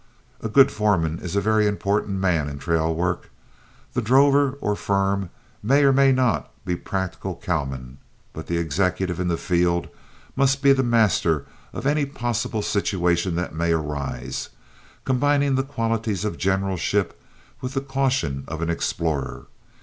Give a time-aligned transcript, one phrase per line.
[0.41, 3.29] A good foreman is a very important man in trail work.
[3.93, 5.29] The drover or firm
[5.61, 7.99] may or may not be practical cowmen,
[8.33, 9.89] but the executive in the field
[10.35, 14.49] must be the master of any possible situation that may arise,
[15.05, 17.21] combining the qualities of generalship
[17.61, 19.45] with the caution of an explorer.